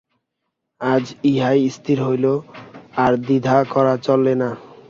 আজ 0.81 1.05
ইহাই 1.31 1.61
স্থির 1.77 1.97
হইল, 2.07 2.25
আর 3.03 3.11
দ্বিধা 3.25 3.57
করা 3.73 3.93
চলে 4.07 4.33
না। 4.41 4.49